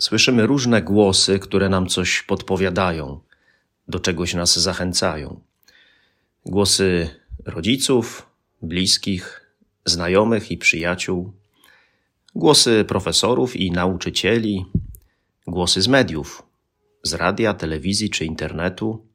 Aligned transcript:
słyszymy 0.00 0.46
różne 0.46 0.82
głosy, 0.82 1.38
które 1.38 1.68
nam 1.68 1.86
coś 1.86 2.22
podpowiadają, 2.22 3.20
do 3.88 4.00
czegoś 4.00 4.34
nas 4.34 4.58
zachęcają. 4.58 5.40
Głosy 6.46 7.10
rodziców, 7.44 8.30
bliskich, 8.62 9.50
znajomych 9.84 10.50
i 10.50 10.58
przyjaciół, 10.58 11.32
głosy 12.34 12.84
profesorów 12.88 13.56
i 13.56 13.70
nauczycieli, 13.70 14.64
głosy 15.46 15.82
z 15.82 15.88
mediów, 15.88 16.42
z 17.02 17.14
radia, 17.14 17.54
telewizji 17.54 18.10
czy 18.10 18.24
internetu, 18.24 19.06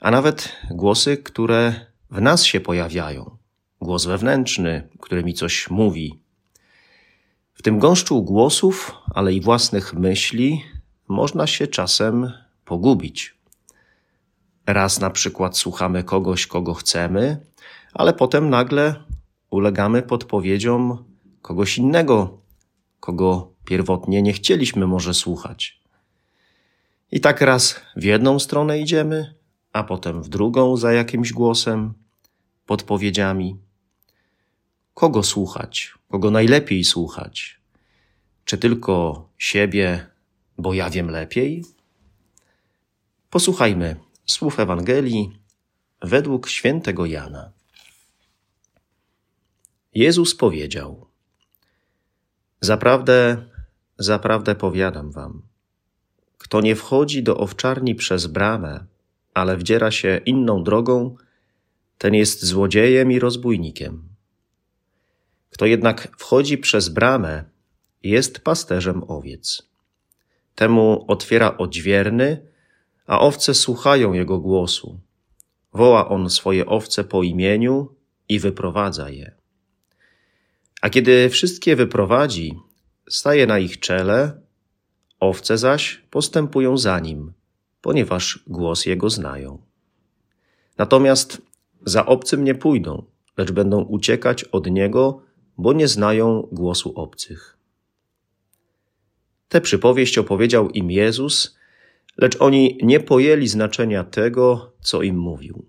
a 0.00 0.10
nawet 0.10 0.56
głosy, 0.70 1.16
które 1.16 1.86
w 2.10 2.20
nas 2.20 2.44
się 2.44 2.60
pojawiają. 2.60 3.36
Głos 3.80 4.06
wewnętrzny, 4.06 4.88
który 5.00 5.24
mi 5.24 5.34
coś 5.34 5.70
mówi, 5.70 6.21
w 7.54 7.62
tym 7.62 7.78
gąszczu 7.78 8.22
głosów, 8.22 8.92
ale 9.14 9.32
i 9.32 9.40
własnych 9.40 9.94
myśli 9.94 10.62
można 11.08 11.46
się 11.46 11.66
czasem 11.66 12.32
pogubić. 12.64 13.34
Raz 14.66 15.00
na 15.00 15.10
przykład 15.10 15.58
słuchamy 15.58 16.04
kogoś, 16.04 16.46
kogo 16.46 16.74
chcemy, 16.74 17.46
ale 17.94 18.12
potem 18.12 18.50
nagle 18.50 19.04
ulegamy 19.50 20.02
podpowiedziom 20.02 21.04
kogoś 21.42 21.78
innego, 21.78 22.38
kogo 23.00 23.52
pierwotnie 23.64 24.22
nie 24.22 24.32
chcieliśmy 24.32 24.86
może 24.86 25.14
słuchać. 25.14 25.80
I 27.12 27.20
tak 27.20 27.40
raz 27.40 27.80
w 27.96 28.04
jedną 28.04 28.38
stronę 28.38 28.80
idziemy, 28.80 29.34
a 29.72 29.84
potem 29.84 30.22
w 30.22 30.28
drugą 30.28 30.76
za 30.76 30.92
jakimś 30.92 31.32
głosem, 31.32 31.94
podpowiedziami. 32.66 33.56
Kogo 34.94 35.22
słuchać? 35.22 35.94
Kogo 36.10 36.30
najlepiej 36.30 36.84
słuchać? 36.84 37.60
Czy 38.44 38.58
tylko 38.58 39.28
siebie, 39.38 40.06
bo 40.58 40.74
ja 40.74 40.90
wiem 40.90 41.10
lepiej? 41.10 41.64
Posłuchajmy 43.30 43.96
słów 44.26 44.60
Ewangelii 44.60 45.38
według 46.02 46.48
świętego 46.48 47.06
Jana. 47.06 47.52
Jezus 49.94 50.34
powiedział: 50.34 51.06
Zaprawdę, 52.60 53.44
zaprawdę 53.98 54.54
powiadam 54.54 55.10
wam, 55.10 55.42
kto 56.38 56.60
nie 56.60 56.76
wchodzi 56.76 57.22
do 57.22 57.36
owczarni 57.36 57.94
przez 57.94 58.26
bramę, 58.26 58.84
ale 59.34 59.56
wdziera 59.56 59.90
się 59.90 60.20
inną 60.26 60.64
drogą, 60.64 61.16
ten 61.98 62.14
jest 62.14 62.44
złodziejem 62.44 63.12
i 63.12 63.18
rozbójnikiem. 63.18 64.11
Kto 65.52 65.66
jednak 65.66 66.08
wchodzi 66.18 66.58
przez 66.58 66.88
bramę, 66.88 67.44
jest 68.02 68.40
pasterzem 68.40 69.02
owiec. 69.08 69.62
Temu 70.54 71.04
otwiera 71.08 71.56
odźwierny, 71.56 72.46
a 73.06 73.20
owce 73.20 73.54
słuchają 73.54 74.12
jego 74.12 74.38
głosu. 74.38 75.00
Woła 75.72 76.08
on 76.08 76.30
swoje 76.30 76.66
owce 76.66 77.04
po 77.04 77.22
imieniu 77.22 77.94
i 78.28 78.38
wyprowadza 78.38 79.10
je. 79.10 79.34
A 80.80 80.90
kiedy 80.90 81.28
wszystkie 81.30 81.76
wyprowadzi, 81.76 82.58
staje 83.08 83.46
na 83.46 83.58
ich 83.58 83.80
czele, 83.80 84.40
owce 85.20 85.58
zaś 85.58 86.02
postępują 86.10 86.76
za 86.76 87.00
nim, 87.00 87.32
ponieważ 87.80 88.44
głos 88.46 88.86
jego 88.86 89.10
znają. 89.10 89.62
Natomiast 90.78 91.42
za 91.86 92.06
obcym 92.06 92.44
nie 92.44 92.54
pójdą, 92.54 93.04
lecz 93.36 93.52
będą 93.52 93.82
uciekać 93.82 94.44
od 94.44 94.70
niego, 94.70 95.22
bo 95.58 95.72
nie 95.72 95.88
znają 95.88 96.48
głosu 96.52 96.92
obcych. 96.96 97.58
Tę 99.48 99.60
przypowieść 99.60 100.18
opowiedział 100.18 100.70
im 100.70 100.90
Jezus, 100.90 101.56
lecz 102.16 102.36
oni 102.40 102.78
nie 102.82 103.00
pojęli 103.00 103.48
znaczenia 103.48 104.04
tego, 104.04 104.72
co 104.80 105.02
im 105.02 105.18
mówił. 105.18 105.64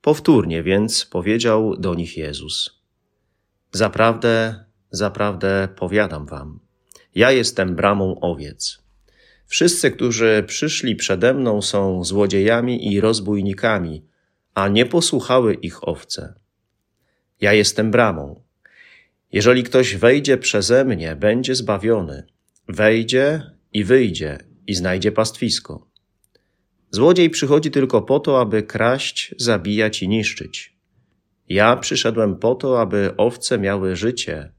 Powtórnie 0.00 0.62
więc 0.62 1.06
powiedział 1.06 1.76
do 1.76 1.94
nich 1.94 2.16
Jezus: 2.16 2.80
Zaprawdę, 3.72 4.64
zaprawdę 4.90 5.68
powiadam 5.76 6.26
wam, 6.26 6.60
ja 7.14 7.32
jestem 7.32 7.76
bramą 7.76 8.20
owiec. 8.20 8.86
Wszyscy, 9.46 9.90
którzy 9.90 10.44
przyszli 10.46 10.96
przede 10.96 11.34
mną, 11.34 11.62
są 11.62 12.04
złodziejami 12.04 12.92
i 12.92 13.00
rozbójnikami, 13.00 14.04
a 14.54 14.68
nie 14.68 14.86
posłuchały 14.86 15.54
ich 15.54 15.88
owce. 15.88 16.34
Ja 17.40 17.52
jestem 17.52 17.90
bramą. 17.90 18.45
Jeżeli 19.32 19.62
ktoś 19.62 19.96
wejdzie 19.96 20.38
przeze 20.38 20.84
mnie, 20.84 21.16
będzie 21.16 21.54
zbawiony, 21.54 22.26
wejdzie 22.68 23.42
i 23.72 23.84
wyjdzie 23.84 24.38
i 24.66 24.74
znajdzie 24.74 25.12
pastwisko. 25.12 25.86
Złodziej 26.90 27.30
przychodzi 27.30 27.70
tylko 27.70 28.02
po 28.02 28.20
to, 28.20 28.40
aby 28.40 28.62
kraść, 28.62 29.34
zabijać 29.38 30.02
i 30.02 30.08
niszczyć. 30.08 30.76
Ja 31.48 31.76
przyszedłem 31.76 32.36
po 32.36 32.54
to, 32.54 32.80
aby 32.80 33.14
owce 33.16 33.58
miały 33.58 33.96
życie 33.96 34.52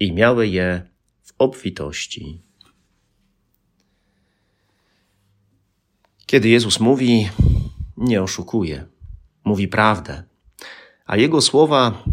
i 0.00 0.12
miały 0.12 0.48
je 0.48 0.82
w 1.22 1.32
obfitości. 1.38 2.42
Kiedy 6.26 6.48
Jezus 6.48 6.80
mówi, 6.80 7.28
nie 7.96 8.22
oszukuje, 8.22 8.86
mówi 9.44 9.68
prawdę, 9.68 10.22
a 11.06 11.16
Jego 11.16 11.40
słowa 11.40 12.04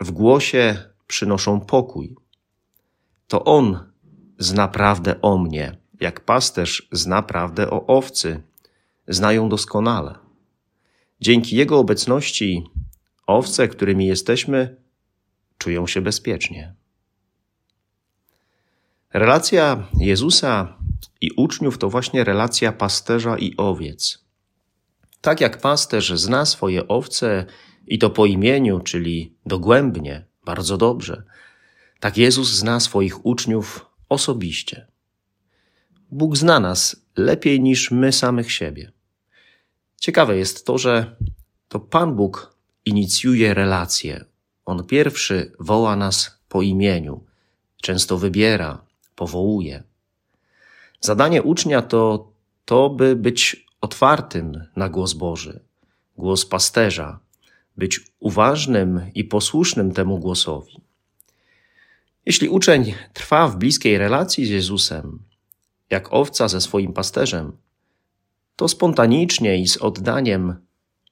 w 0.00 0.10
głosie 0.10 0.76
przynoszą 1.10 1.60
pokój. 1.60 2.16
To 3.28 3.44
On 3.44 3.92
zna 4.38 4.68
prawdę 4.68 5.20
o 5.20 5.38
mnie, 5.38 5.76
jak 6.00 6.24
pasterz 6.24 6.88
zna 6.92 7.22
prawdę 7.22 7.70
o 7.70 7.86
owcy, 7.86 8.42
znają 9.08 9.48
doskonale. 9.48 10.18
Dzięki 11.20 11.56
Jego 11.56 11.78
obecności 11.78 12.64
owce, 13.26 13.68
którymi 13.68 14.06
jesteśmy, 14.06 14.76
czują 15.58 15.86
się 15.86 16.00
bezpiecznie. 16.00 16.74
Relacja 19.12 19.88
Jezusa 19.98 20.78
i 21.20 21.30
uczniów 21.36 21.78
to 21.78 21.90
właśnie 21.90 22.24
relacja 22.24 22.72
pasterza 22.72 23.38
i 23.38 23.56
owiec. 23.56 24.24
Tak 25.20 25.40
jak 25.40 25.60
pasterz 25.60 26.12
zna 26.12 26.44
swoje 26.46 26.88
owce 26.88 27.46
i 27.86 27.98
to 27.98 28.10
po 28.10 28.26
imieniu, 28.26 28.80
czyli 28.80 29.34
dogłębnie, 29.46 30.29
bardzo 30.50 30.76
dobrze, 30.76 31.22
tak 32.00 32.16
Jezus 32.16 32.48
zna 32.50 32.80
swoich 32.80 33.26
uczniów 33.26 33.86
osobiście. 34.08 34.86
Bóg 36.10 36.36
zna 36.36 36.60
nas 36.60 37.06
lepiej 37.16 37.60
niż 37.60 37.90
my 37.90 38.12
samych 38.12 38.52
siebie. 38.52 38.92
Ciekawe 40.00 40.36
jest 40.36 40.66
to, 40.66 40.78
że 40.78 41.16
to 41.68 41.80
Pan 41.80 42.16
Bóg 42.16 42.56
inicjuje 42.84 43.54
relacje. 43.54 44.24
On 44.64 44.86
pierwszy 44.86 45.52
woła 45.60 45.96
nas 45.96 46.40
po 46.48 46.62
imieniu, 46.62 47.24
często 47.82 48.18
wybiera, 48.18 48.84
powołuje. 49.14 49.82
Zadanie 51.00 51.42
ucznia 51.42 51.82
to 51.82 52.32
to, 52.64 52.90
by 52.90 53.16
być 53.16 53.66
otwartym 53.80 54.66
na 54.76 54.88
głos 54.88 55.12
Boży, 55.12 55.60
głos 56.16 56.46
pasterza, 56.46 57.18
być 57.80 58.00
uważnym 58.18 59.10
i 59.14 59.24
posłusznym 59.24 59.92
temu 59.92 60.18
głosowi. 60.18 60.80
Jeśli 62.26 62.48
uczeń 62.48 62.94
trwa 63.12 63.48
w 63.48 63.56
bliskiej 63.56 63.98
relacji 63.98 64.46
z 64.46 64.48
Jezusem, 64.48 65.18
jak 65.90 66.12
owca 66.12 66.48
ze 66.48 66.60
swoim 66.60 66.92
pasterzem, 66.92 67.56
to 68.56 68.68
spontanicznie 68.68 69.58
i 69.58 69.68
z 69.68 69.76
oddaniem 69.76 70.56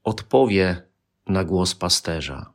odpowie 0.04 0.82
na 1.26 1.44
głos 1.44 1.74
pasterza. 1.74 2.52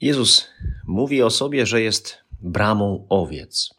Jezus 0.00 0.46
mówi 0.86 1.22
o 1.22 1.30
sobie, 1.30 1.66
że 1.66 1.80
jest 1.80 2.18
bramą 2.40 3.06
owiec. 3.08 3.74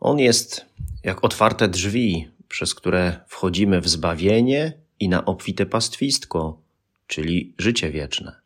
On 0.00 0.18
jest 0.18 0.66
jak 1.04 1.24
otwarte 1.24 1.68
drzwi, 1.68 2.28
przez 2.48 2.74
które 2.74 3.20
wchodzimy 3.28 3.80
w 3.80 3.88
zbawienie 3.88 4.72
i 5.00 5.08
na 5.08 5.24
obfite 5.24 5.66
pastwistko, 5.66 6.67
czyli 7.08 7.54
życie 7.58 7.90
wieczne. 7.90 8.40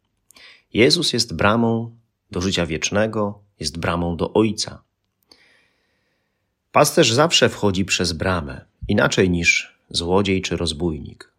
Jezus 0.75 1.12
jest 1.12 1.37
bramą 1.37 1.97
do 2.31 2.41
życia 2.41 2.67
wiecznego, 2.67 3.43
jest 3.61 3.79
bramą 3.79 4.17
do 4.17 4.32
Ojca. 4.32 4.82
Pasterz 6.73 7.12
zawsze 7.12 7.49
wchodzi 7.49 7.85
przez 7.85 8.12
bramę, 8.12 8.64
inaczej 8.88 9.31
niż 9.31 9.79
złodziej 9.91 10.43
czy 10.43 10.56
rozbójnik. 10.56 11.32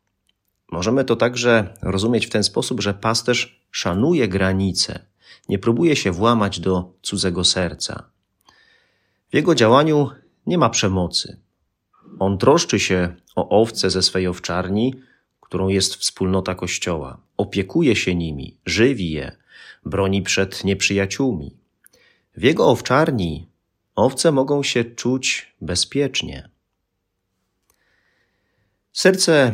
Możemy 0.72 1.06
to 1.06 1.16
także 1.16 1.74
rozumieć 1.82 2.26
w 2.26 2.30
ten 2.30 2.44
sposób, 2.44 2.82
że 2.82 2.94
pasterz 2.94 3.62
szanuje 3.72 4.28
granice, 4.28 5.00
nie 5.50 5.60
próbuje 5.60 5.96
się 5.96 6.12
włamać 6.12 6.60
do 6.60 6.94
cudzego 7.02 7.44
serca. 7.44 8.10
W 9.32 9.36
jego 9.36 9.56
działaniu 9.56 10.10
nie 10.46 10.58
ma 10.58 10.70
przemocy. 10.70 11.40
On 12.20 12.38
troszczy 12.38 12.80
się 12.80 13.16
o 13.36 13.62
owce 13.62 13.90
ze 13.90 14.02
swej 14.02 14.28
owczarni, 14.28 14.96
którą 15.54 15.68
jest 15.68 15.96
wspólnota 15.96 16.56
Kościoła. 16.56 17.18
Opiekuje 17.38 17.96
się 17.96 18.16
nimi, 18.16 18.58
żywi 18.66 19.12
je, 19.12 19.32
broni 19.86 20.22
przed 20.22 20.64
nieprzyjaciółmi. 20.64 21.58
W 22.38 22.44
jego 22.44 22.68
owczarni 22.68 23.48
owce 23.96 24.32
mogą 24.32 24.64
się 24.64 24.84
czuć 24.84 25.54
bezpiecznie. 25.62 26.50
Serce 28.94 29.54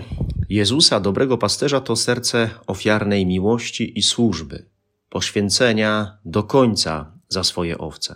Jezusa, 0.49 0.99
dobrego 0.99 1.37
pasterza, 1.37 1.81
to 1.81 1.95
serce 1.95 2.49
ofiarnej 2.67 3.25
miłości 3.25 3.99
i 3.99 4.03
służby, 4.03 4.65
poświęcenia 5.09 6.17
do 6.25 6.43
końca 6.43 7.11
za 7.29 7.43
swoje 7.43 7.77
owce. 7.77 8.15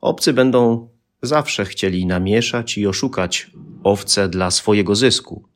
Obcy 0.00 0.32
będą 0.32 0.88
zawsze 1.22 1.64
chcieli 1.64 2.06
namieszać 2.06 2.78
i 2.78 2.86
oszukać 2.86 3.50
owce 3.82 4.28
dla 4.28 4.50
swojego 4.50 4.94
zysku. 4.94 5.55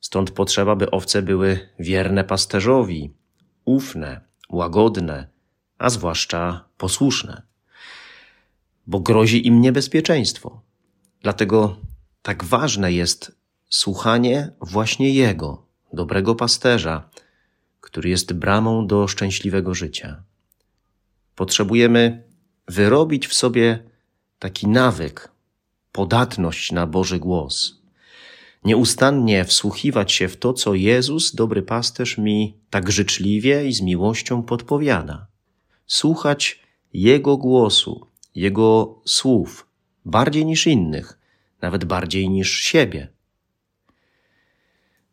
Stąd 0.00 0.30
potrzeba, 0.30 0.76
by 0.76 0.90
owce 0.90 1.22
były 1.22 1.68
wierne 1.78 2.24
pasterzowi, 2.24 3.14
ufne, 3.64 4.20
łagodne, 4.48 5.28
a 5.78 5.90
zwłaszcza 5.90 6.64
posłuszne, 6.76 7.42
bo 8.86 9.00
grozi 9.00 9.46
im 9.46 9.60
niebezpieczeństwo. 9.60 10.62
Dlatego 11.22 11.76
tak 12.22 12.44
ważne 12.44 12.92
jest 12.92 13.32
słuchanie 13.68 14.52
właśnie 14.60 15.10
Jego, 15.10 15.66
dobrego 15.92 16.34
pasterza, 16.34 17.10
który 17.80 18.08
jest 18.08 18.32
bramą 18.32 18.86
do 18.86 19.08
szczęśliwego 19.08 19.74
życia. 19.74 20.22
Potrzebujemy 21.34 22.24
wyrobić 22.68 23.26
w 23.26 23.34
sobie 23.34 23.90
taki 24.38 24.68
nawyk, 24.68 25.32
podatność 25.92 26.72
na 26.72 26.86
Boży 26.86 27.18
głos. 27.18 27.79
Nieustannie 28.64 29.44
wsłuchiwać 29.44 30.12
się 30.12 30.28
w 30.28 30.36
to, 30.36 30.52
co 30.52 30.74
Jezus, 30.74 31.34
dobry 31.34 31.62
pasterz, 31.62 32.18
mi 32.18 32.58
tak 32.70 32.90
życzliwie 32.90 33.66
i 33.66 33.72
z 33.72 33.80
miłością 33.80 34.42
podpowiada. 34.42 35.26
Słuchać 35.86 36.60
Jego 36.92 37.36
głosu, 37.36 38.06
Jego 38.34 39.00
słów, 39.04 39.66
bardziej 40.04 40.46
niż 40.46 40.66
innych, 40.66 41.18
nawet 41.62 41.84
bardziej 41.84 42.30
niż 42.30 42.60
siebie. 42.60 43.08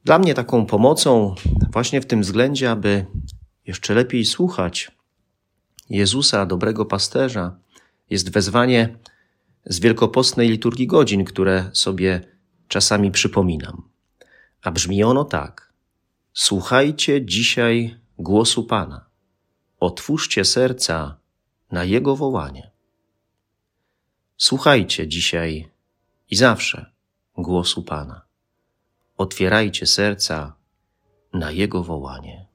Dla 0.05 0.19
mnie 0.19 0.33
taką 0.33 0.65
pomocą 0.65 1.35
właśnie 1.71 2.01
w 2.01 2.05
tym 2.05 2.21
względzie, 2.21 2.71
aby 2.71 3.05
jeszcze 3.67 3.93
lepiej 3.93 4.25
słuchać 4.25 4.91
Jezusa, 5.89 6.45
dobrego 6.45 6.85
pasterza, 6.85 7.59
jest 8.09 8.31
wezwanie 8.31 8.97
z 9.65 9.79
wielkopostnej 9.79 10.50
liturgii 10.50 10.88
godzin, 10.88 11.25
które 11.25 11.69
sobie 11.73 12.37
czasami 12.67 13.11
przypominam. 13.11 13.89
A 14.61 14.71
brzmi 14.71 15.03
ono 15.03 15.25
tak: 15.25 15.73
Słuchajcie 16.33 17.25
dzisiaj 17.25 17.99
głosu 18.17 18.63
Pana, 18.63 19.05
otwórzcie 19.79 20.45
serca 20.45 21.17
na 21.71 21.83
Jego 21.83 22.15
wołanie. 22.15 22.71
Słuchajcie 24.37 25.07
dzisiaj 25.07 25.69
i 26.29 26.35
zawsze 26.35 26.91
głosu 27.37 27.83
Pana. 27.83 28.21
Otwierajcie 29.17 29.85
serca 29.85 30.55
na 31.33 31.51
Jego 31.51 31.83
wołanie. 31.83 32.46